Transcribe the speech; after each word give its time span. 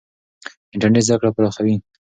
انټرنېټ 0.73 1.03
زده 1.07 1.17
کړه 1.19 1.29
پراخوي. 1.35 1.75